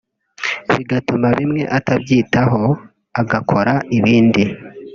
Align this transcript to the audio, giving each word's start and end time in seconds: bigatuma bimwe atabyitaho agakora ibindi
bigatuma 0.73 1.27
bimwe 1.37 1.63
atabyitaho 1.77 2.63
agakora 3.21 3.73
ibindi 3.97 4.43